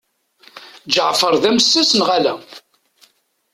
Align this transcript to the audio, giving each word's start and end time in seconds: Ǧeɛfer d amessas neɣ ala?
Ǧeɛfer 0.93 1.33
d 1.41 1.43
amessas 1.49 1.91
neɣ 1.95 2.09
ala? 2.17 2.33